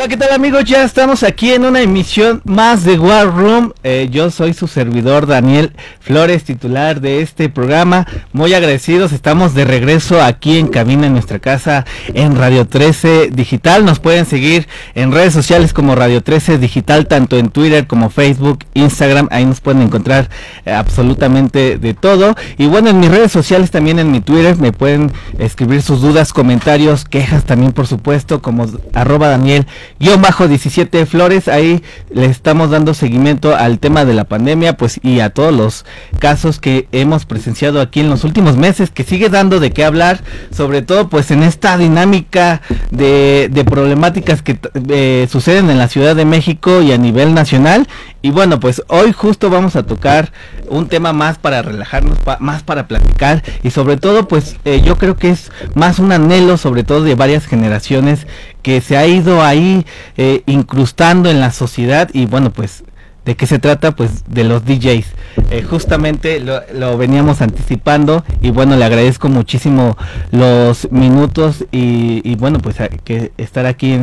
[0.00, 0.64] Hola, ¿qué tal amigos?
[0.64, 3.74] Ya estamos aquí en una emisión más de War Room.
[3.82, 8.06] Eh, yo soy su servidor Daniel Flores, titular de este programa.
[8.32, 13.84] Muy agradecidos, estamos de regreso aquí en cabina en nuestra casa en Radio 13 Digital.
[13.84, 18.60] Nos pueden seguir en redes sociales como Radio 13 Digital, tanto en Twitter como Facebook,
[18.72, 19.28] Instagram.
[19.30, 20.30] Ahí nos pueden encontrar
[20.64, 22.36] eh, absolutamente de todo.
[22.56, 26.32] Y bueno, en mis redes sociales también en mi Twitter me pueden escribir sus dudas,
[26.32, 29.66] comentarios, quejas también por supuesto como arroba Daniel
[30.00, 34.98] guion bajo 17 Flores, ahí le estamos dando seguimiento al tema de la pandemia, pues
[35.02, 35.84] y a todos los
[36.18, 40.22] casos que hemos presenciado aquí en los últimos meses, que sigue dando de qué hablar,
[40.50, 46.24] sobre todo pues en esta dinámica de, problemáticas que eh, suceden en la Ciudad de
[46.24, 47.86] México y a nivel nacional.
[48.22, 50.32] Y bueno, pues hoy justo vamos a tocar
[50.68, 53.42] un tema más para relajarnos, más para platicar.
[53.62, 57.14] Y sobre todo pues eh, yo creo que es más un anhelo sobre todo de
[57.14, 58.26] varias generaciones
[58.62, 59.86] que se ha ido ahí
[60.18, 62.10] eh, incrustando en la sociedad.
[62.12, 62.84] Y bueno pues
[63.24, 63.92] ¿De qué se trata?
[63.92, 65.06] Pues de los DJs.
[65.50, 69.96] Eh, justamente lo, veníamos anticipando y bueno, le agradezco muchísimo
[70.30, 73.98] los minutos y, bueno, pues que estar aquí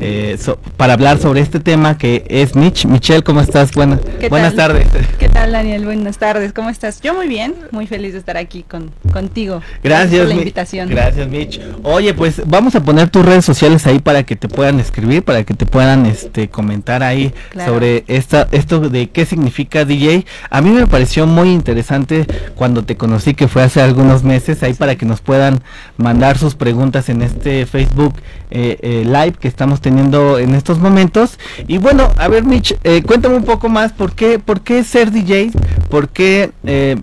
[0.00, 0.38] eh,
[0.76, 2.86] para hablar sobre este tema que es Mitch.
[2.86, 3.72] Michelle, ¿cómo estás?
[3.72, 4.88] Buena, buenas tardes.
[5.18, 5.84] ¿Qué tal, Daniel?
[5.84, 7.00] Buenas tardes, ¿cómo estás?
[7.00, 9.62] Yo muy bien, muy feliz de estar aquí con, contigo.
[9.82, 10.88] Gracias, por la invitación.
[10.88, 11.60] Gracias, Mitch.
[11.82, 15.44] Oye, pues vamos a poner tus redes sociales ahí para que te puedan escribir, para
[15.44, 17.32] que te puedan este comentar ahí
[17.64, 22.96] sobre esta esto de qué significa DJ, a mí me pareció muy interesante cuando te
[22.96, 25.60] conocí, que fue hace algunos meses, ahí para que nos puedan
[25.96, 28.14] mandar sus preguntas en este Facebook
[28.50, 31.38] eh, eh, Live que estamos teniendo en estos momentos.
[31.66, 35.10] Y bueno, a ver Mitch, eh, cuéntame un poco más, ¿por qué, por qué ser
[35.10, 35.50] DJ?
[35.90, 36.50] ¿Por qué?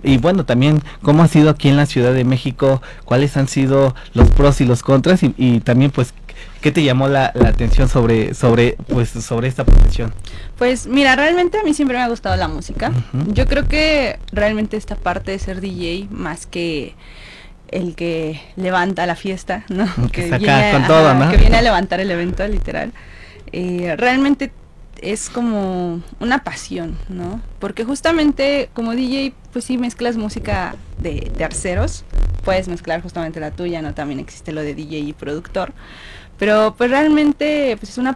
[0.02, 3.94] y bueno, también cómo ha sido aquí en la Ciudad de México, cuáles han sido
[4.12, 6.12] los pros y los contras y, y también pues
[6.60, 10.14] ¿Qué te llamó la, atención sobre, sobre, pues, sobre esta profesión?
[10.56, 12.90] Pues mira, realmente a mí siempre me ha gustado la música.
[13.28, 16.94] Yo creo que realmente esta parte de ser DJ, más que
[17.68, 19.86] el que levanta la fiesta, ¿no?
[20.12, 21.30] Que, viene, con todo, ¿no?
[21.30, 22.92] que viene a levantar el evento, literal.
[23.52, 24.52] Eh, realmente
[25.02, 27.40] es como una pasión, ¿no?
[27.58, 32.04] Porque justamente como DJ, pues sí mezclas música de terceros,
[32.44, 33.94] puedes mezclar justamente la tuya, ¿no?
[33.94, 35.72] También existe lo de DJ y productor.
[36.38, 38.08] Pero pues realmente pues es un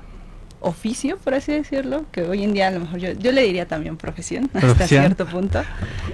[0.61, 3.67] oficio, por así decirlo, que hoy en día a lo mejor yo, yo le diría
[3.67, 5.63] también profesión, hasta cierto punto.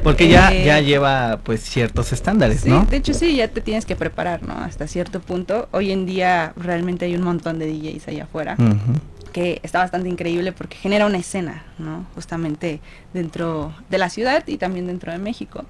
[0.02, 2.84] Porque ya, eh, ya lleva pues ciertos estándares, ¿no?
[2.84, 4.54] De hecho sí, ya te tienes que preparar, ¿no?
[4.54, 5.68] Hasta cierto punto.
[5.72, 8.56] Hoy en día realmente hay un montón de DJs allá afuera.
[9.32, 12.06] que está bastante increíble porque genera una escena, ¿no?
[12.14, 12.80] Justamente
[13.12, 15.64] dentro de la ciudad y también dentro de México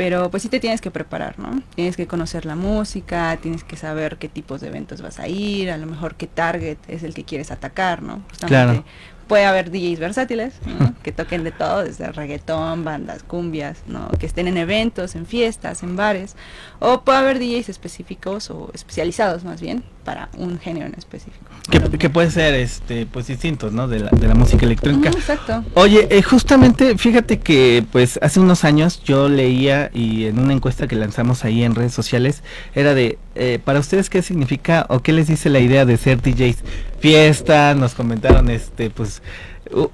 [0.00, 1.60] pero pues sí te tienes que preparar, ¿no?
[1.74, 5.70] Tienes que conocer la música, tienes que saber qué tipos de eventos vas a ir,
[5.70, 8.22] a lo mejor qué target es el que quieres atacar, ¿no?
[8.30, 8.82] Justamente
[9.30, 10.54] puede haber DJs versátiles,
[11.04, 14.08] que toquen de todo, desde reggaetón, bandas, cumbias, ¿no?
[14.18, 16.34] que estén en eventos, en fiestas, en bares,
[16.80, 21.46] o puede haber DJs específicos o especializados más bien para un género en específico.
[21.70, 23.86] Que, puede ser este pues distintos, ¿no?
[23.86, 25.10] De la, de la música electrónica.
[25.10, 25.64] exacto.
[25.74, 30.88] Oye, eh, justamente fíjate que pues hace unos años yo leía y en una encuesta
[30.88, 32.42] que lanzamos ahí en redes sociales
[32.74, 36.20] era de eh, para ustedes qué significa o qué les dice la idea de ser
[36.20, 36.58] DJs
[36.98, 39.22] fiesta, nos comentaron este pues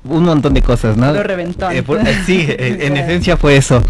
[0.05, 1.13] un montón de cosas, ¿no?
[1.13, 1.71] Lo reventó.
[1.71, 1.85] Eh,
[2.25, 3.83] sí, en esencia fue eso.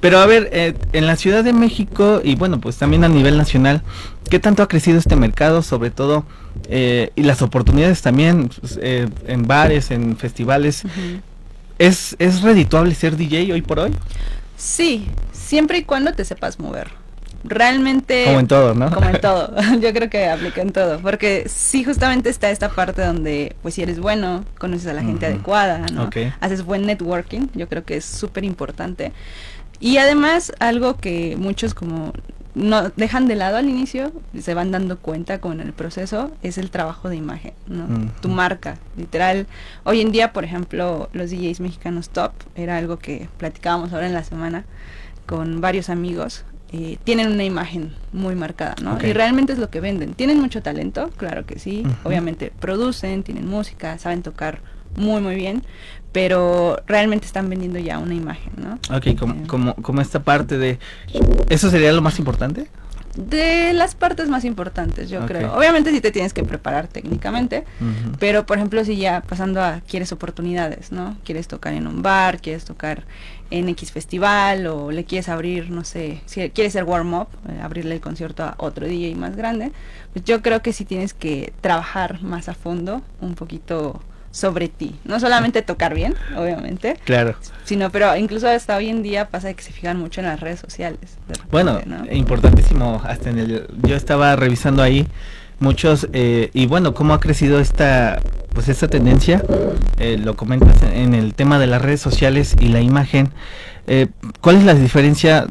[0.00, 3.82] Pero a ver, en la Ciudad de México y bueno, pues también a nivel nacional,
[4.30, 5.62] ¿qué tanto ha crecido este mercado?
[5.62, 6.24] Sobre todo
[6.68, 10.82] eh, y las oportunidades también pues, eh, en bares, en festivales.
[11.78, 13.92] ¿Es, ¿Es redituable ser DJ hoy por hoy?
[14.56, 16.88] Sí, siempre y cuando te sepas mover.
[17.44, 18.24] Realmente...
[18.26, 18.90] Como en todo, ¿no?
[18.90, 19.54] Como en todo.
[19.80, 20.98] Yo creo que aplica en todo.
[21.00, 25.26] Porque sí, justamente está esta parte donde, pues si eres bueno, conoces a la gente
[25.26, 26.10] adecuada, ¿no?
[26.40, 27.48] Haces buen networking.
[27.54, 29.12] Yo creo que es súper importante.
[29.80, 32.12] Y además, algo que muchos como
[32.54, 36.70] no dejan de lado al inicio, se van dando cuenta con el proceso, es el
[36.70, 38.10] trabajo de imagen, ¿no?
[38.20, 39.46] Tu marca, literal.
[39.84, 44.14] Hoy en día, por ejemplo, los DJs mexicanos top, era algo que platicábamos ahora en
[44.14, 44.64] la semana
[45.26, 48.98] con varios amigos, eh, tienen una imagen muy marcada, ¿no?
[49.02, 50.14] Y realmente es lo que venden.
[50.14, 54.60] Tienen mucho talento, claro que sí, obviamente producen, tienen música, saben tocar
[54.96, 55.64] muy muy bien,
[56.12, 58.78] pero realmente están vendiendo ya una imagen, ¿no?
[58.94, 60.78] Ok, como, como, como esta parte de...
[61.48, 62.68] ¿Eso sería lo más importante?
[63.16, 65.54] De las partes más importantes, yo creo.
[65.54, 67.64] Obviamente sí te tienes que preparar técnicamente,
[68.18, 71.16] pero por ejemplo si ya pasando a quieres oportunidades, ¿no?
[71.24, 73.04] Quieres tocar en un bar, quieres tocar
[73.50, 77.94] en X festival o le quieres abrir, no sé, si quieres ser warm-up, eh, abrirle
[77.94, 79.72] el concierto a otro DJ más grande,
[80.14, 84.00] pues yo creo que sí tienes que trabajar más a fondo, un poquito
[84.32, 84.96] sobre ti.
[85.04, 86.98] No solamente tocar bien, obviamente.
[87.04, 87.36] Claro.
[87.64, 90.58] Sino, pero incluso hasta hoy en día pasa que se fijan mucho en las redes
[90.58, 91.18] sociales.
[91.50, 91.80] bueno,
[92.10, 93.00] importantísimo.
[93.04, 95.06] Hasta en el, yo estaba revisando ahí
[95.60, 98.20] muchos eh, y bueno, cómo ha crecido esta
[98.52, 99.42] pues esta tendencia.
[99.98, 103.30] Eh, lo comentas en el tema de las redes sociales y la imagen.
[103.86, 104.08] Eh,
[104.40, 105.46] ¿Cuál es la diferencia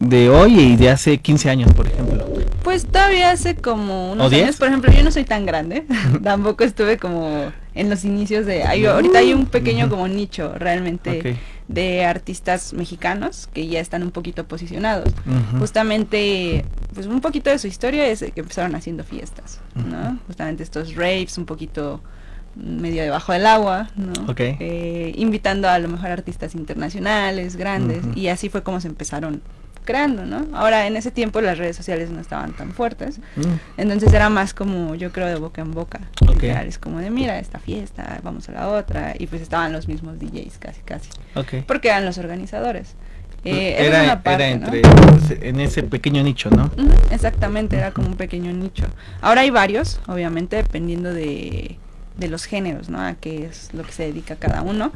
[0.00, 2.33] de hoy y de hace 15 años, por ejemplo?
[2.64, 5.84] Pues todavía hace como unos años, por ejemplo, yo no soy tan grande,
[6.22, 8.64] tampoco estuve como en los inicios de...
[8.64, 11.38] ahorita hay un pequeño como nicho realmente
[11.68, 15.12] de artistas mexicanos que ya están un poquito posicionados.
[15.58, 16.64] Justamente,
[16.94, 20.18] pues un poquito de su historia es que empezaron haciendo fiestas, ¿no?
[20.26, 22.00] Justamente estos raves un poquito
[22.54, 24.12] medio debajo del agua, ¿no?
[24.38, 29.42] Eh, invitando a lo mejor artistas internacionales, grandes, y así fue como se empezaron
[29.84, 30.46] creando, ¿no?
[30.56, 33.42] Ahora, en ese tiempo las redes sociales no estaban tan fuertes, mm.
[33.78, 36.00] entonces era más como, yo creo, de boca en boca.
[36.42, 40.18] Es como de, mira, esta fiesta, vamos a la otra, y pues estaban los mismos
[40.18, 41.10] DJs casi, casi.
[41.66, 42.94] Porque eran los organizadores.
[43.44, 44.80] Eh, era, entre,
[45.42, 46.70] en ese pequeño nicho, ¿no?
[47.10, 48.86] exactamente, era como un pequeño nicho.
[49.20, 51.76] Ahora hay varios, obviamente, dependiendo de
[52.16, 53.00] de los géneros, ¿no?
[53.00, 54.92] A qué es lo que se dedica cada uno.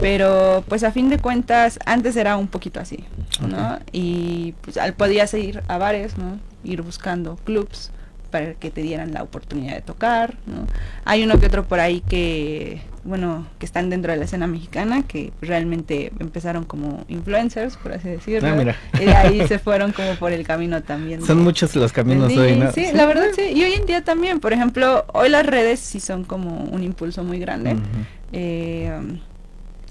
[0.00, 3.04] Pero pues a fin de cuentas, antes era un poquito así,
[3.46, 3.78] ¿no?
[3.92, 6.38] Y pues podías ir a bares, ¿no?
[6.64, 7.90] Ir buscando clubs
[8.30, 10.66] para que te dieran la oportunidad de tocar, ¿no?
[11.04, 15.02] Hay uno que otro por ahí que, bueno, que están dentro de la escena mexicana,
[15.02, 18.48] que realmente empezaron como influencers, por así decirlo.
[18.48, 21.24] Ah, y de ahí se fueron como por el camino también.
[21.24, 22.72] Son muchos los caminos hoy, ¿no?
[22.72, 23.42] Sí, la verdad sí.
[23.54, 27.24] Y hoy en día también, por ejemplo, hoy las redes sí son como un impulso
[27.24, 27.76] muy grande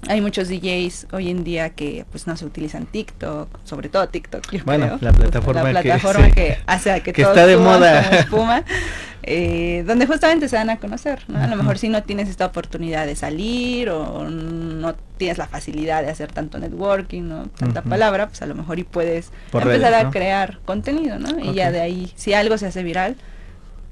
[0.06, 4.64] hay muchos DJs hoy en día que pues no se utilizan TikTok, sobre todo TikTok.
[4.64, 8.00] bueno, la plataforma, la plataforma que, hace que, está de moda.
[8.20, 8.62] espuma,
[9.30, 11.22] eh, donde justamente se van a conocer.
[11.28, 11.38] ¿no?
[11.38, 16.02] A lo mejor si no tienes esta oportunidad de salir o no tienes la facilidad
[16.02, 17.46] de hacer tanto networking, ¿no?
[17.48, 21.38] tanta palabra, pues a lo mejor y puedes empezar a crear contenido, ¿no?
[21.38, 23.16] Y ya de ahí, si algo se hace viral,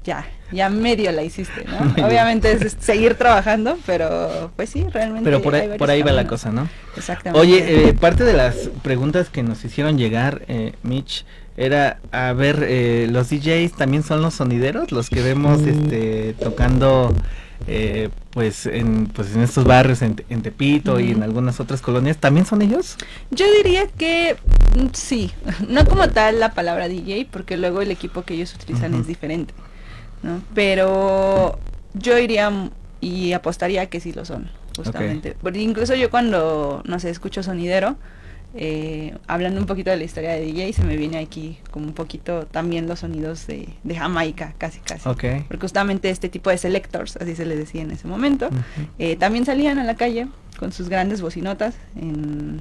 [0.03, 1.77] ya, ya medio la hiciste, ¿no?
[2.07, 5.23] Obviamente es seguir trabajando, pero pues sí, realmente.
[5.23, 6.67] Pero por ahí, por ahí va la cosa, ¿no?
[6.95, 7.39] Exactamente.
[7.39, 11.25] Oye, eh, parte de las preguntas que nos hicieron llegar, eh, Mitch,
[11.57, 17.13] era, a ver, eh, los DJs también son los sonideros, los que vemos este, tocando
[17.67, 22.45] eh, pues en pues en estos barrios en, Tepito y en algunas otras colonias también
[22.45, 22.97] son ellos
[23.31, 24.35] yo diría que
[24.75, 25.31] mm, sí
[25.67, 29.55] no como tal la palabra DJ porque luego el equipo que ellos utilizan es diferente
[30.23, 30.41] ¿no?
[30.53, 31.59] Pero
[31.93, 32.51] yo iría
[32.99, 35.35] y apostaría que sí lo son, justamente.
[35.41, 37.95] Porque incluso yo cuando, no sé, escucho sonidero,
[38.55, 41.93] eh, hablando un poquito de la historia de DJ, se me viene aquí como un
[41.93, 45.07] poquito también los sonidos de, Jamaica, casi casi.
[45.47, 48.49] Porque justamente este tipo de selectors, así se les decía en ese momento,
[48.99, 50.27] eh, también salían a la calle
[50.57, 51.75] con sus grandes bocinotas,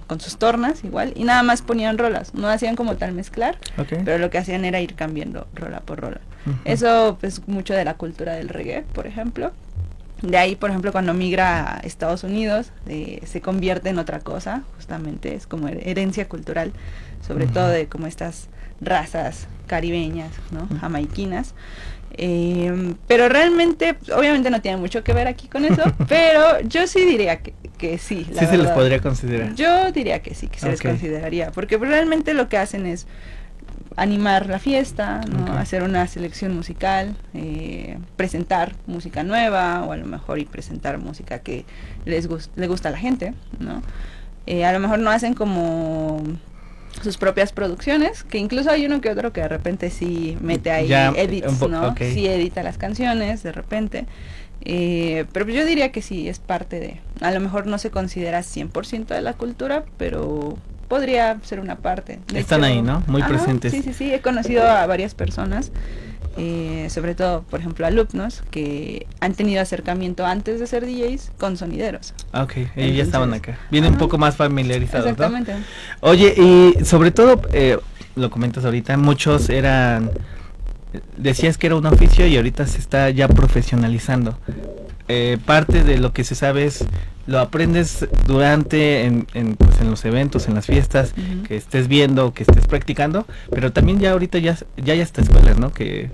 [0.06, 3.58] con sus tornas igual, y nada más ponían rolas, no hacían como tal mezclar,
[4.04, 6.20] pero lo que hacían era ir cambiando rola por rola.
[6.64, 9.52] Eso pues mucho de la cultura del reggae, por ejemplo.
[10.22, 14.62] De ahí, por ejemplo, cuando migra a Estados Unidos, eh, se convierte en otra cosa,
[14.76, 16.72] justamente es como herencia cultural,
[17.26, 18.48] sobre todo de como estas
[18.80, 20.68] razas caribeñas, ¿no?
[20.80, 21.54] Jamaiquinas.
[22.18, 27.04] Eh, pero realmente, obviamente no tiene mucho que ver aquí con eso, pero yo sí
[27.04, 28.26] diría que, que sí.
[28.32, 29.54] sí se les podría considerar.
[29.54, 33.06] Yo diría que sí, que se les consideraría, porque realmente lo que hacen es
[33.96, 35.22] animar la fiesta,
[35.58, 41.38] hacer una selección musical, eh, presentar música nueva o a lo mejor y presentar música
[41.38, 41.64] que
[42.04, 43.82] les le gusta a la gente, ¿no?
[44.46, 46.22] Eh, a lo mejor no hacen como
[47.02, 50.92] sus propias producciones, que incluso hay uno que otro que de repente sí mete ahí
[50.92, 51.94] edits, ¿no?
[51.96, 54.06] Sí edita las canciones de repente.
[54.62, 57.00] Eh, pero yo diría que sí, es parte de...
[57.20, 62.18] A lo mejor no se considera 100% de la cultura, pero podría ser una parte.
[62.34, 63.02] Están ahí, ¿no?
[63.06, 63.72] Muy presentes.
[63.72, 65.72] Sí, sí, sí, he conocido a varias personas,
[66.36, 71.56] eh, sobre todo, por ejemplo, alumnos que han tenido acercamiento antes de ser DJs con
[71.56, 72.14] sonideros.
[72.32, 73.58] Ok, ellos ya estaban acá.
[73.70, 75.06] Vienen un poco más familiarizados.
[75.06, 75.54] Exactamente.
[76.00, 77.78] Oye, y sobre todo, eh,
[78.14, 80.10] lo comentas ahorita, muchos eran
[81.16, 84.38] decías que era un oficio y ahorita se está ya profesionalizando.
[85.08, 86.84] Eh, parte de lo que se sabe es
[87.26, 91.12] lo aprendes durante en, en, pues, en los eventos, en las fiestas,
[91.46, 95.58] que estés viendo, que estés practicando, pero también ya ahorita ya, ya hay hasta escuelas,
[95.58, 95.72] ¿no?
[95.72, 96.10] Que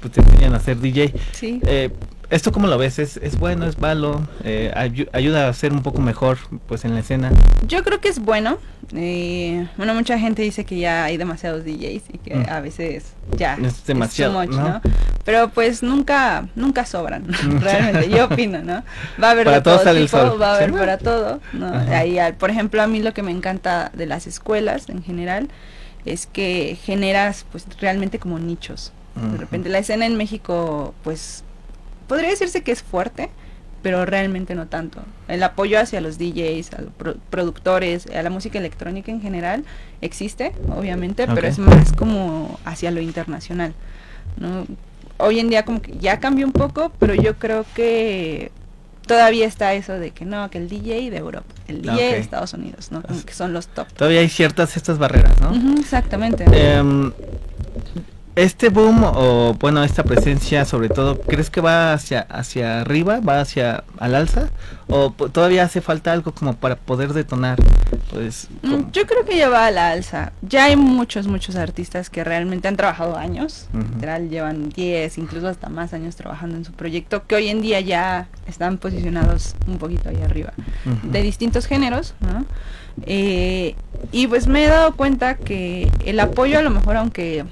[0.00, 1.14] pues, te enseñan a ser DJ.
[1.32, 1.60] Sí.
[1.66, 1.90] Eh,
[2.30, 2.98] ¿Esto cómo lo ves?
[2.98, 4.26] ¿Es, es bueno, es malo?
[4.44, 4.72] Eh,
[5.12, 7.30] ¿Ayuda a ser un poco mejor pues en la escena?
[7.66, 8.58] Yo creo que es bueno.
[8.94, 12.46] Eh, bueno, mucha gente dice que ya hay demasiados DJs y que mm.
[12.48, 14.80] a veces ya es demasiado, ¿no?
[15.24, 17.26] Pero pues nunca nunca sobran,
[17.60, 18.84] realmente, yo opino, ¿no?
[19.22, 21.72] Va a haber para todo tipo, va a haber para todo, ¿no?
[21.90, 25.48] Ahí, por ejemplo, a mí lo que me encanta de las escuelas en general
[26.04, 28.92] es que generas pues realmente como nichos.
[29.14, 31.44] De repente la escena en México pues
[32.06, 33.30] podría decirse que es fuerte,
[33.82, 35.02] pero realmente no tanto.
[35.28, 39.64] El apoyo hacia los DJs, a los productores, a la música electrónica en general
[40.00, 43.74] existe, obviamente, pero es más como hacia lo internacional.
[44.38, 44.66] ¿no?
[45.18, 48.50] Hoy en día como que ya cambió un poco, pero yo creo que
[49.06, 52.54] todavía está eso de que no, que el DJ de Europa, el DJ de Estados
[52.54, 53.02] Unidos, ¿no?
[53.02, 53.88] que son los top.
[53.92, 55.78] Todavía hay ciertas estas barreras, ¿no?
[55.78, 56.44] exactamente.
[56.52, 57.12] Em,
[58.36, 63.40] este boom o bueno esta presencia sobre todo crees que va hacia hacia arriba va
[63.40, 64.48] hacia al alza
[64.88, 67.58] o todavía hace falta algo como para poder detonar
[68.10, 70.32] pues mm, yo creo que ya va a la alza.
[70.42, 75.68] Ya hay muchos muchos artistas que realmente han trabajado años literal llevan 10 incluso hasta
[75.68, 80.08] más años trabajando en su proyecto que hoy en día ya están posicionados un poquito
[80.08, 80.52] ahí arriba
[81.02, 82.44] de distintos géneros ¿no?
[83.06, 83.74] Eh,
[84.12, 87.44] y pues me he dado cuenta que el apoyo a lo mejor aunque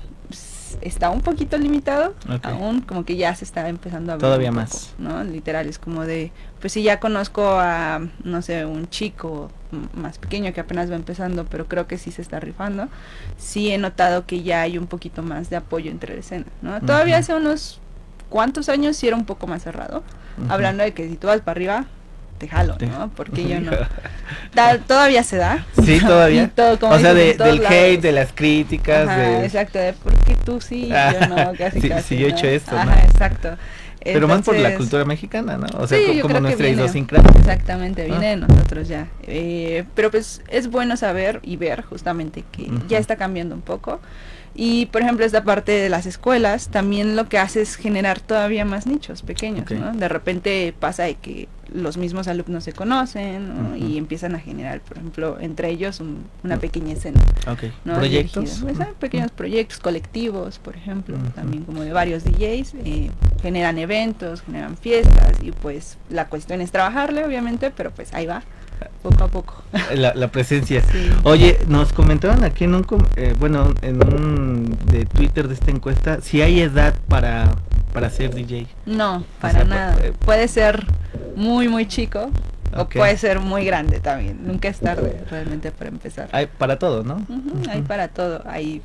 [0.80, 4.22] está un poquito limitado, aún como que ya se está empezando a ver.
[4.22, 4.94] Todavía más.
[4.98, 5.22] ¿no?
[5.24, 9.50] Literal, es como de, pues si ya conozco a, no sé, un chico
[9.94, 12.88] más pequeño que apenas va empezando, pero creo que sí se está rifando,
[13.36, 16.80] sí he notado que ya hay un poquito más de apoyo entre la escena, ¿no?
[16.80, 17.80] Todavía hace unos
[18.28, 20.02] cuantos años sí era un poco más cerrado,
[20.48, 21.86] hablando de que si tú vas para arriba,
[22.42, 23.08] te jalo, ¿no?
[23.14, 23.70] Porque yo no.
[24.88, 25.64] todavía se da.
[25.84, 26.50] Sí, todavía.
[26.80, 29.16] o sea, del hate, de las críticas.
[29.16, 29.44] de...
[29.44, 32.16] Exacto, de porque tú sí, yo ah, no, casi sí, casi.
[32.16, 32.76] Sí, yo he hecho esto.
[32.76, 33.50] Ajá, exacto.
[34.04, 35.68] Pero más por la cultura mexicana, ¿no?
[35.78, 37.30] O sea, como, nuestra idiosincrasia.
[37.38, 39.06] Exactamente, viene de nosotros ya.
[39.22, 44.00] Eh, pero pues es bueno saber y ver justamente que ya está cambiando un poco.
[44.54, 48.64] Y por ejemplo, esta parte de las escuelas también lo que hace es generar todavía
[48.64, 49.92] más nichos pequeños, ¿no?
[49.92, 54.98] De repente pasa de que los mismos alumnos se conocen y empiezan a generar, por
[54.98, 56.02] ejemplo, entre ellos
[56.44, 57.20] una pequeña escena.
[57.84, 58.60] ¿Proyectos?
[58.62, 64.76] Pues, pequeños proyectos colectivos, por ejemplo, también como de varios DJs, eh, generan eventos, generan
[64.76, 68.42] fiestas y pues la cuestión es trabajarle, obviamente, pero pues ahí va
[69.02, 69.62] poco a poco.
[69.94, 70.82] La, presencia.
[71.24, 76.20] Oye, nos comentaron aquí en un, eh, bueno, en un de Twitter de esta encuesta,
[76.20, 77.54] si hay edad para,
[77.92, 78.66] para ser DJ.
[78.86, 79.96] No, para nada.
[80.02, 80.86] Eh, puede ser
[81.36, 82.30] muy, muy chico.
[82.74, 84.46] O puede ser muy grande también.
[84.46, 86.30] Nunca es tarde realmente para empezar.
[86.32, 87.26] Hay para todo, ¿no?
[87.68, 88.42] Hay para todo.
[88.46, 88.80] Hay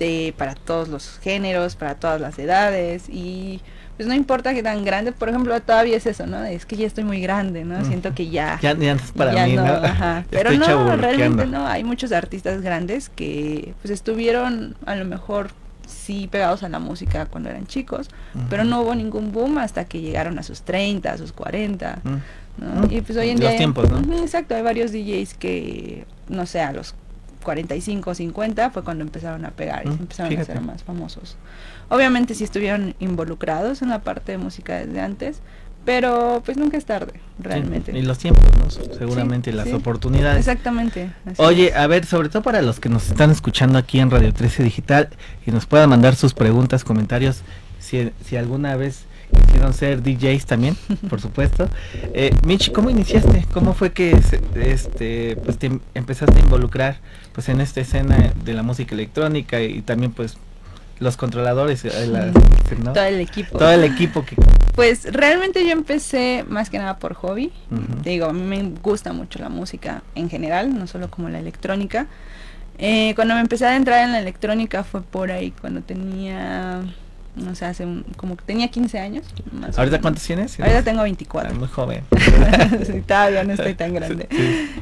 [0.00, 3.60] de, para todos los géneros, para todas las edades y
[4.02, 6.42] pues no importa que tan grande, por ejemplo, todavía es eso, ¿no?
[6.42, 7.84] Es que ya estoy muy grande, ¿no?
[7.84, 8.58] Siento que ya...
[8.60, 9.62] Ya, ya es para mí, ¿no?
[9.62, 10.24] Ajá.
[10.30, 15.52] Pero no, realmente no, hay muchos artistas grandes que pues estuvieron a lo mejor
[15.86, 18.08] sí pegados a la música cuando eran chicos,
[18.50, 22.00] pero no hubo ningún boom hasta que llegaron a sus 30, a sus 40,
[22.56, 22.90] ¿no?
[22.90, 23.56] Y pues hoy en Los día...
[23.56, 24.18] tiempos, ¿no?
[24.18, 26.96] exacto, hay varios DJs que, no sé, a los
[27.42, 31.36] 45, 50 fue cuando empezaron a pegar y empezaron a ser más famosos.
[31.88, 35.42] Obviamente sí estuvieron involucrados en la parte de música desde antes,
[35.84, 37.96] pero pues nunca es tarde, realmente.
[37.96, 38.70] y los tiempos, ¿no?
[38.70, 40.38] Seguramente las oportunidades.
[40.38, 41.10] Exactamente.
[41.38, 44.62] Oye, a ver, sobre todo para los que nos están escuchando aquí en Radio 13
[44.62, 45.08] Digital
[45.44, 47.42] y nos puedan mandar sus preguntas, comentarios,
[47.80, 49.06] si, si alguna vez
[49.40, 50.76] quisieron ser DJs también,
[51.10, 51.68] por supuesto.
[52.14, 53.46] Eh, Mitch, ¿cómo iniciaste?
[53.52, 54.18] ¿Cómo fue que
[54.54, 56.98] este, pues te empezaste a involucrar
[57.32, 60.36] pues en esta escena de la música electrónica y también pues
[60.98, 61.90] los controladores, eh,
[62.84, 63.58] todo el equipo.
[63.58, 64.36] Todo el equipo que...
[64.74, 67.52] Pues realmente yo empecé más que nada por hobby.
[68.02, 72.06] digo, a mí me gusta mucho la música en general, no solo como la electrónica.
[72.78, 76.82] Eh, cuando me empecé a entrar en la electrónica fue por ahí, cuando tenía
[77.34, 79.24] no sé, hace un, como que tenía 15 años.
[79.76, 80.58] ¿Ahorita cuántos tienes?
[80.60, 81.50] Ahorita tengo 24.
[81.50, 82.04] Ah, muy joven.
[83.06, 84.28] todavía no estoy tan grande.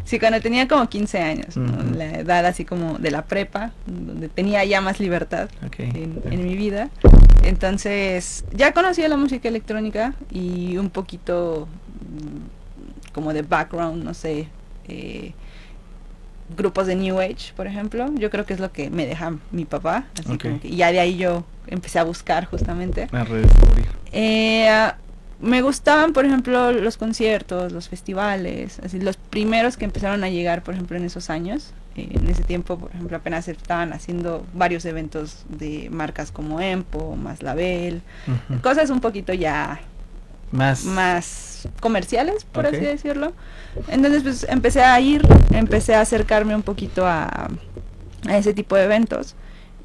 [0.04, 4.64] Sí, cuando tenía como 15 años, la edad así como de la prepa, donde tenía
[4.64, 6.90] ya más libertad en, mi vida.
[7.44, 11.68] Entonces, ya conocía la música electrónica y un poquito
[12.02, 14.48] mm, como de background, no sé,
[14.88, 15.32] eh,
[16.56, 18.10] grupos de New Age, por ejemplo.
[18.14, 20.04] Yo creo que es lo que me deja mi papá.
[20.14, 23.08] Así como que, y ya de ahí yo empecé a buscar justamente.
[23.12, 23.26] A
[24.12, 24.90] eh,
[25.40, 30.62] me gustaban, por ejemplo, los conciertos, los festivales, así los primeros que empezaron a llegar,
[30.62, 31.72] por ejemplo, en esos años.
[31.96, 37.16] Eh, en ese tiempo, por ejemplo, apenas estaban haciendo varios eventos de marcas como Empo,
[37.16, 38.02] más Label,
[38.62, 39.80] cosas un poquito ya
[40.52, 43.32] más, más comerciales, por así decirlo.
[43.88, 47.48] Entonces, pues empecé a ir, empecé a acercarme un poquito a,
[48.28, 49.34] a ese tipo de eventos.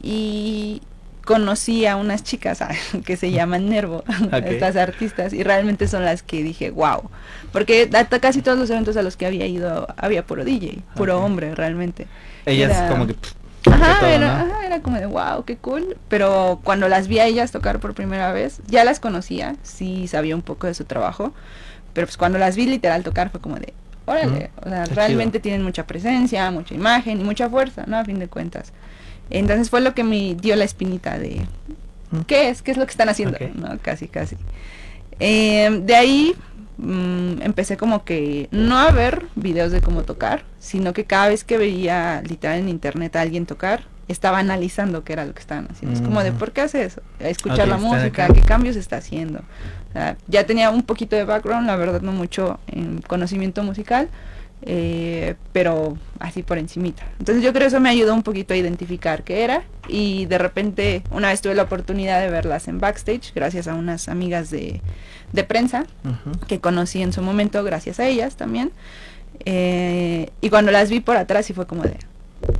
[0.01, 0.81] Y,
[1.25, 2.69] conocí a unas chicas ah,
[3.05, 4.03] que se llaman Nervo,
[4.45, 7.09] estas artistas, y realmente son las que dije, wow,
[7.51, 11.19] porque hasta casi todos los eventos a los que había ido había puro DJ, puro
[11.19, 12.07] hombre realmente.
[12.45, 13.15] Ellas como que...
[13.71, 15.97] Ajá, era, era como de wow, qué cool.
[16.07, 20.35] Pero cuando las vi a ellas tocar por primera vez, ya las conocía, sí sabía
[20.35, 21.33] un poco de su trabajo.
[21.93, 23.73] Pero pues cuando las vi literal tocar fue como de,
[24.05, 27.97] órale, o sea, realmente tienen mucha presencia, mucha imagen y mucha fuerza, ¿no?
[27.97, 28.71] A fin de cuentas.
[29.29, 31.41] Entonces fue lo que me dio la espinita de
[32.27, 33.77] qué es, qué es lo que están haciendo, ¿no?
[33.81, 34.37] Casi, casi.
[35.19, 36.35] Eh, de ahí
[36.77, 41.43] mm, empecé como que no a ver videos de cómo tocar, sino que cada vez
[41.43, 45.67] que veía literal en internet a alguien tocar, estaba analizando qué era lo que estaban
[45.69, 45.97] haciendo.
[45.97, 47.01] Es como de, ¿por qué hace eso?
[47.19, 49.41] escuchar la música, qué cambios está haciendo.
[50.27, 54.09] ya tenía un poquito de background, la verdad no mucho en conocimiento musical,
[54.61, 57.03] eh, pero así por encimita.
[57.19, 60.37] Entonces yo creo que eso me ayudó un poquito a identificar qué era y de
[60.37, 64.81] repente una vez tuve la oportunidad de verlas en backstage gracias a unas amigas de,
[65.33, 65.85] de prensa
[66.47, 68.71] que conocí en su momento gracias a ellas también.
[69.43, 71.97] Eh, y cuando las vi por atrás y fue como de,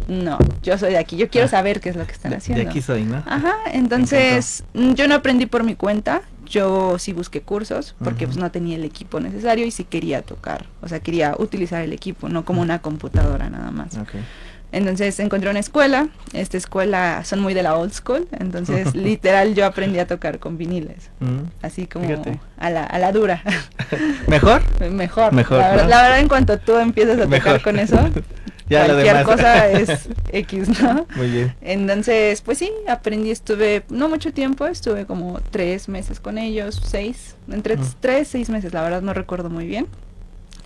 [0.08, 1.50] no, yo soy de aquí, yo quiero ah.
[1.50, 2.64] saber qué es lo que están haciendo.
[2.64, 3.24] De aquí soy, ¿no?
[3.25, 8.52] Ajá, entonces yo no aprendí por mi cuenta, yo sí busqué cursos porque pues no
[8.52, 12.46] tenía el equipo necesario y sí quería tocar, o sea, quería utilizar el equipo, no
[12.46, 13.98] como una computadora nada más.
[14.72, 19.66] Entonces encontré una escuela, esta escuela son muy de la old school, entonces literal yo
[19.66, 21.10] aprendí a tocar con viniles,
[21.62, 22.08] así como
[22.58, 23.42] a la, a la dura.
[24.28, 24.62] ¿Mejor?
[24.92, 25.34] Mejor.
[25.34, 25.60] Mejor.
[25.60, 27.98] La, verdad, en cuanto tú empiezas a tocar con eso,
[28.70, 31.06] ya cualquier cosa es X, ¿no?
[31.16, 31.56] Muy bien.
[31.62, 37.36] Entonces, pues sí, aprendí, estuve no mucho tiempo, estuve como tres meses con ellos, seis,
[37.50, 39.88] entre tres, seis meses, la verdad no recuerdo muy bien.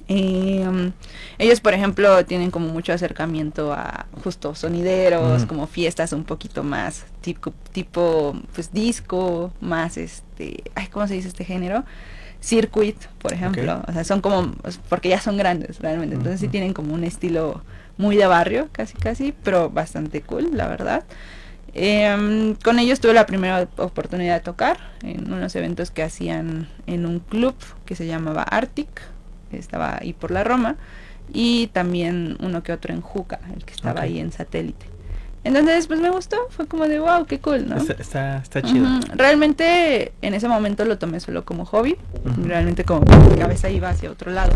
[0.10, 0.92] Um,
[1.38, 7.06] ellos, por ejemplo, tienen como mucho acercamiento a justo sonideros, como fiestas un poquito más
[7.22, 11.86] tipo, tipo, pues disco, más este, ay, ¿cómo se dice este género?
[12.42, 13.84] Circuit, por ejemplo.
[13.88, 14.52] O sea, son como,
[14.90, 17.62] porque ya son grandes realmente, entonces sí tienen como un estilo
[18.00, 21.04] muy de barrio, casi casi, pero bastante cool, la verdad.
[21.74, 27.06] Em, con ellos tuve la primera oportunidad de tocar en unos eventos que hacían en
[27.06, 27.54] un club
[27.86, 28.88] que se llamaba Arctic,
[29.52, 30.78] estaba ahí por la Roma,
[31.32, 34.86] y también uno que otro en Juca, el que estaba ahí en satélite.
[35.44, 37.76] Entonces, pues me gustó, fue como de wow, qué cool, ¿no?
[37.78, 38.88] Está, está, chido.
[39.14, 41.98] Realmente en ese momento lo tomé solo como hobby,
[42.46, 44.54] realmente como mi cabeza iba hacia otro lado.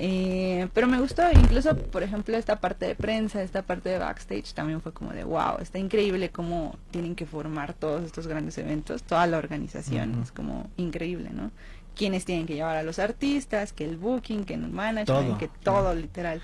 [0.00, 4.54] Eh, pero me gustó, incluso por ejemplo esta parte de prensa, esta parte de backstage
[4.54, 9.02] también fue como de wow, está increíble cómo tienen que formar todos estos grandes eventos,
[9.02, 11.50] toda la organización, es como increíble, ¿no?
[11.96, 15.92] Quienes tienen que llevar a los artistas, que el booking, que el management, que todo
[15.96, 16.40] literal.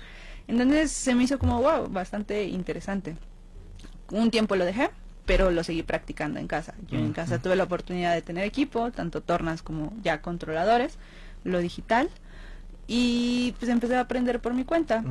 [0.49, 3.15] Entonces se me hizo como wow, bastante interesante.
[4.11, 4.89] Un tiempo lo dejé,
[5.25, 6.73] pero lo seguí practicando en casa.
[6.89, 10.97] Yo en casa tuve la oportunidad de tener equipo, tanto tornas como ya controladores,
[11.45, 12.09] lo digital
[12.87, 15.03] y pues empecé a aprender por mi cuenta.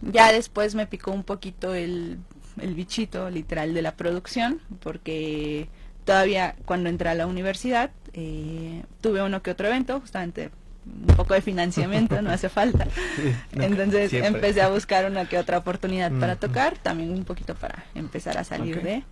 [0.00, 2.18] Ya después me picó un poquito el,
[2.60, 5.68] el bichito literal de la producción, porque
[6.04, 10.50] todavía cuando entré a la universidad eh, tuve uno que otro evento, justamente
[10.86, 12.86] un poco de financiamiento, no hace falta.
[13.52, 18.38] Entonces empecé a buscar una que otra oportunidad para tocar, también un poquito para empezar
[18.38, 19.04] a salir de...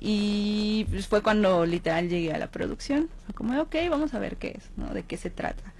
[0.00, 3.08] Y pues fue cuando literal llegué a la producción.
[3.26, 4.94] Fue como, ok, vamos a ver qué es, ¿no?
[4.94, 5.74] De qué se trata.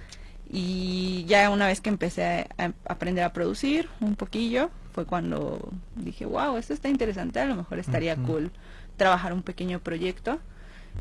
[0.51, 6.25] Y ya una vez que empecé a, aprender a producir un poquillo, fue cuando dije,
[6.25, 8.51] wow, esto está interesante, a lo mejor estaría cool
[8.97, 10.39] trabajar un pequeño proyecto.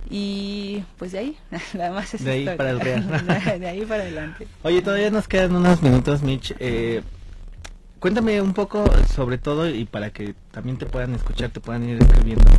[0.10, 1.38] Y pues de ahí,
[1.74, 3.08] nada más es De ahí para el real.
[3.60, 4.48] de ahí para adelante.
[4.64, 6.54] Oye, todavía nos quedan unos minutos, Mitch.
[6.60, 7.02] Eh,
[8.00, 11.98] cuéntame un poco sobre todo y para que también te puedan escuchar, te puedan ir
[12.02, 12.50] escribiendo.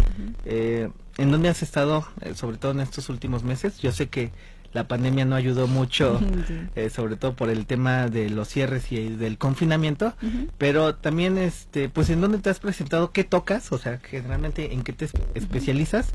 [0.44, 3.78] eh, ¿En dónde has estado, eh, sobre todo en estos últimos meses?
[3.78, 4.30] Yo sé que
[4.78, 6.20] la pandemia no ayudó mucho,
[6.76, 10.14] eh, sobre todo por el tema de los cierres y del confinamiento,
[10.56, 13.10] pero también, este, pues, ¿en dónde te has presentado?
[13.10, 13.72] ¿Qué tocas?
[13.72, 16.10] O sea, generalmente, ¿en qué te especializas?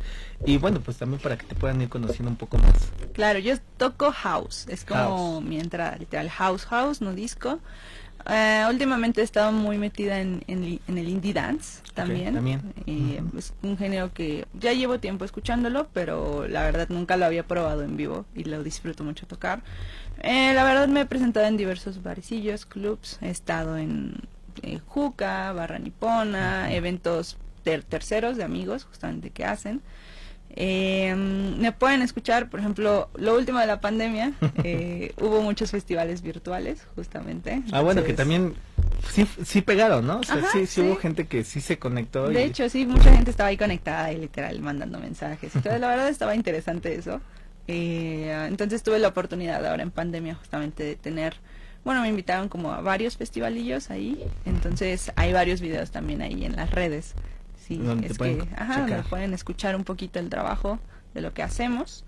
[0.45, 2.73] Y bueno, pues también para que te puedan ir conociendo un poco más.
[3.11, 7.59] Claro, yo toco house, es como mi entrada literal, house, house, no disco.
[8.29, 12.33] Eh, últimamente he estado muy metida en, en, el indie dance también.
[12.33, 12.61] también.
[13.37, 17.83] Es un género que ya llevo tiempo escuchándolo, pero la verdad nunca lo había probado
[17.83, 19.61] en vivo y lo disfruto mucho tocar.
[20.21, 24.21] Eh, la verdad me he presentado en diversos barecillos, clubs, he estado en
[24.61, 29.81] eh, Juca, Barra Nipona, eventos terceros de amigos justamente que hacen.
[30.55, 36.21] Eh, me pueden escuchar, por ejemplo, lo último de la pandemia, eh, hubo muchos festivales
[36.21, 37.63] virtuales, justamente.
[37.71, 38.53] ah, bueno, que también
[39.11, 40.19] sí, sí pegaron, ¿no?
[40.19, 42.27] O sea, sí, sí, hubo gente que sí se conectó.
[42.29, 45.55] De hecho, sí, mucha gente estaba ahí conectada y literal mandando mensajes.
[45.55, 47.19] Entonces, la verdad estaba interesante eso.
[47.67, 51.35] Eh, entonces tuve la oportunidad ahora en pandemia justamente de tener,
[51.85, 56.57] bueno, me invitaron como a varios festivalillos ahí, entonces hay varios videos también ahí en
[56.57, 57.15] las redes
[57.67, 60.79] Sí, es que, ajá, pueden escuchar un poquito el trabajo
[61.13, 62.03] de lo que hacemos,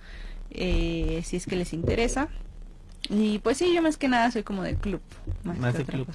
[0.52, 2.28] eh, si es que les interesa.
[3.10, 5.00] Y pues sí, yo más que nada soy como del club,
[5.44, 6.08] más, de club.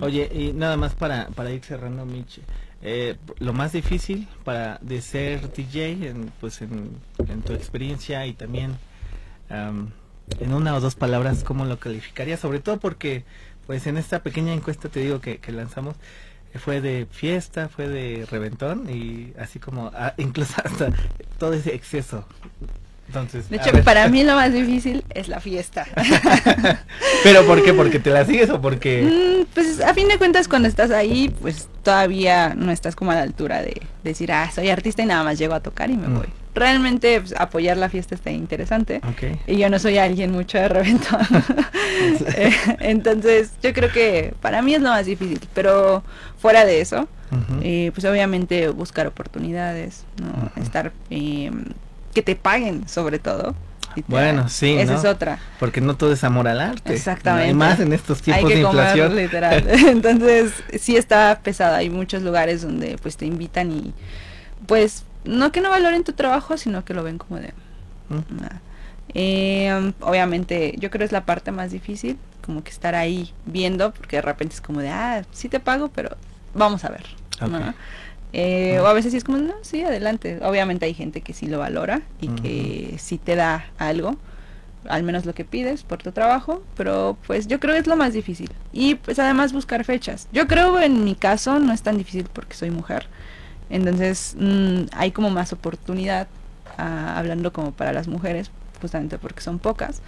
[0.00, 2.40] Oye, y nada más para, para ir cerrando, Michi,
[2.82, 6.98] eh, lo más difícil para de ser DJ, en, pues en,
[7.44, 8.76] tu experiencia y también
[9.48, 12.36] en una o dos palabras, ¿cómo lo calificaría?
[12.36, 13.24] Sobre todo porque,
[13.66, 15.96] pues en esta pequeña encuesta te digo que, que lanzamos,
[16.58, 20.90] fue de fiesta, fue de reventón y así como ah, incluso hasta
[21.38, 22.24] todo ese exceso.
[23.08, 25.86] Entonces, de hecho, para mí lo más difícil es la fiesta.
[27.22, 27.72] ¿Pero por qué?
[27.72, 29.02] ¿Porque te la sigues o porque...?
[29.02, 33.14] Mm, pues a fin de cuentas cuando estás ahí, pues todavía no estás como a
[33.14, 36.08] la altura de decir, ah, soy artista y nada más llego a tocar y me
[36.08, 36.14] mm.
[36.16, 36.26] voy.
[36.56, 39.02] Realmente pues, apoyar la fiesta está interesante.
[39.46, 41.20] Y yo no soy alguien mucho de reventón.
[42.36, 45.40] Eh, entonces yo creo que para mí es lo más difícil.
[45.54, 46.02] Pero
[46.38, 47.08] fuera de eso,
[47.62, 50.50] eh, pues obviamente buscar oportunidades, ¿no?
[50.60, 50.92] Estar...
[51.10, 51.50] Eh,
[52.14, 53.54] que te paguen sobre todo.
[54.06, 54.76] Bueno, sí.
[54.78, 55.38] Esa es otra.
[55.58, 56.94] Porque no todo es amor al arte.
[56.94, 57.54] Exactamente.
[57.54, 59.16] más en estos tiempos de inflación.
[59.16, 59.64] literal.
[59.88, 61.76] Entonces, sí está pesado.
[61.76, 63.94] Hay muchos lugares donde pues te invitan y
[64.66, 67.52] pues no que no valoren tu trabajo, sino que lo ven como de...
[69.14, 74.16] Eh, obviamente, yo creo es la parte más difícil, como que estar ahí viendo, porque
[74.16, 76.16] de repente es como de, ah, sí te pago, pero
[76.54, 77.04] vamos a ver.
[78.32, 80.38] Eh, o a veces sí es como, no, sí, adelante.
[80.42, 84.16] Obviamente hay gente que sí lo valora y que sí te da algo,
[84.88, 87.96] al menos lo que pides por tu trabajo, pero pues yo creo que es lo
[87.96, 88.50] más difícil.
[88.72, 90.28] Y pues además buscar fechas.
[90.32, 93.06] Yo creo en mi caso no es tan difícil porque soy mujer.
[93.70, 96.28] Entonces mm, hay como más oportunidad,
[96.78, 98.50] ah, hablando como para las mujeres,
[98.80, 100.02] justamente porque son pocas.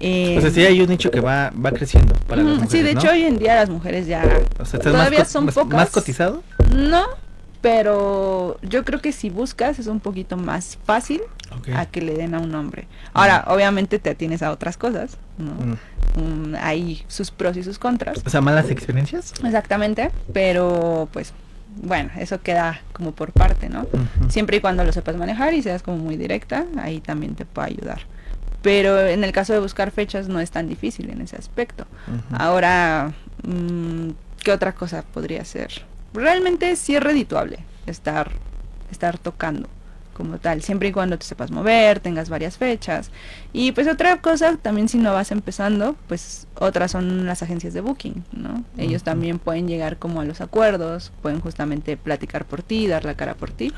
[0.00, 2.82] Eh, o sea, sí hay un nicho que va, va creciendo para las mujeres, Sí,
[2.82, 4.24] de hecho hoy en día las mujeres ya
[4.82, 5.76] todavía son pocas.
[5.76, 6.42] ¿Más cotizado?
[6.74, 7.04] No,
[7.60, 11.22] pero yo creo que si buscas es un poquito más fácil
[11.74, 12.88] a que le den a un hombre.
[13.12, 13.52] Ahora, mm.
[13.52, 15.54] obviamente te atienes a otras cosas, ¿no?
[16.20, 16.56] Mm.
[16.58, 18.20] hay sus pros y sus contras.
[18.26, 19.32] O sea, malas experiencias.
[19.44, 21.32] Exactamente, pero pues
[21.76, 23.86] bueno, eso queda como por parte, ¿no?
[24.28, 27.68] Siempre y cuando lo sepas manejar y seas como muy directa, ahí también te puede
[27.68, 28.02] ayudar.
[28.62, 31.86] Pero en el caso de buscar fechas no es tan difícil en ese aspecto.
[32.32, 34.10] Ahora, mm,
[34.42, 35.84] ¿qué otra cosa podría ser?
[36.14, 38.30] realmente sí es redituable estar,
[38.90, 39.68] estar tocando
[40.14, 43.10] como tal, siempre y cuando te sepas mover, tengas varias fechas.
[43.52, 47.80] Y pues otra cosa, también si no vas empezando, pues otras son las agencias de
[47.80, 48.64] booking, ¿no?
[48.78, 53.14] Ellos también pueden llegar como a los acuerdos, pueden justamente platicar por ti, dar la
[53.14, 53.72] cara por ti.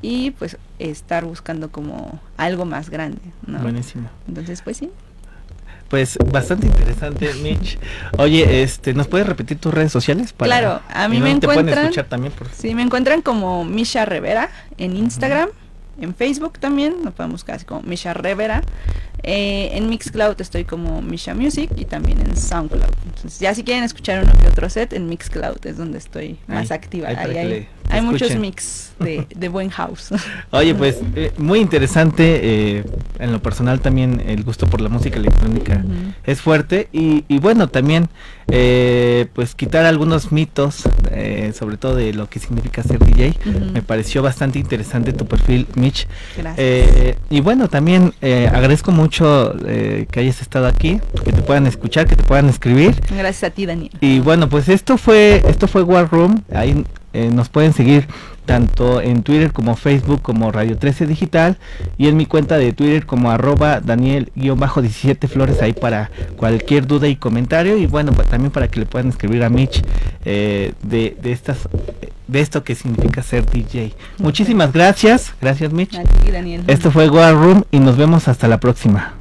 [0.00, 3.58] Y pues estar buscando como algo más grande, ¿no?
[3.58, 4.08] Buenísimo.
[4.26, 4.90] Entonces, pues sí.
[5.90, 7.76] Pues bastante interesante, Mitch.
[8.16, 10.32] Oye, este, ¿nos puedes repetir tus redes sociales?
[10.38, 11.92] claro, a mí me encuentran.
[12.08, 15.48] también Sí, me encuentran como Misha Rivera en Instagram,
[16.00, 18.62] en Facebook también, nos podemos buscar así como Misha Rivera.
[19.22, 22.90] Eh, en Mixcloud estoy como Misha Music y también en Soundcloud.
[23.04, 26.70] Entonces, ya si quieren escuchar uno que otro set, en Mixcloud es donde estoy más
[26.70, 27.08] activa.
[27.08, 30.14] Ahí, hay, muchos mix de, buen house.
[30.52, 32.40] Oye, pues eh, muy interesante.
[32.42, 32.84] Eh,
[33.18, 35.84] en lo personal también el gusto por la música electrónica
[36.24, 36.88] es fuerte.
[36.92, 38.08] Y, y bueno, también
[39.34, 40.84] pues quitar algunos mitos,
[41.54, 43.34] sobre todo de lo que significa ser DJ.
[43.72, 46.06] Me pareció bastante interesante tu perfil, Mitch.
[46.36, 47.16] Gracias.
[47.28, 52.06] y bueno, también agradezco mucho mucho eh, que hayas estado aquí, que te puedan escuchar,
[52.06, 53.00] que te puedan escribir.
[53.08, 53.90] Gracias a ti, Daniel.
[54.00, 56.42] Y bueno, pues esto fue esto fue War Room.
[56.52, 56.84] Ahí
[57.14, 58.06] eh, nos pueden seguir
[58.46, 61.58] tanto en Twitter como Facebook como Radio 13 Digital
[61.98, 67.16] y en mi cuenta de Twitter como arroba Daniel-17 Flores ahí para cualquier duda y
[67.16, 69.82] comentario y bueno pues, también para que le puedan escribir a Mitch
[70.24, 71.68] eh, de, de, estas
[72.28, 73.94] de esto que significa ser DJ.
[74.18, 75.98] Muchísimas gracias, gracias Mitch.
[76.66, 79.19] Esto fue War Room y nos vemos hasta la próxima.